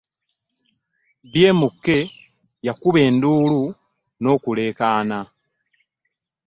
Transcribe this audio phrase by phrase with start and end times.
[1.31, 1.85] BMK
[2.67, 3.63] yakuba enduulu
[4.21, 5.17] n'okuleekaana